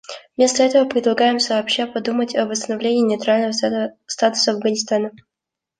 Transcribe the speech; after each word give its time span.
Вместо 0.35 0.63
этого, 0.63 0.89
предлагаем 0.89 1.37
сообща 1.39 1.85
подумать 1.85 2.35
о 2.35 2.47
восстановлении 2.47 3.03
нейтрального 3.05 3.51
статуса 4.07 4.53
Афганистана. 4.53 5.11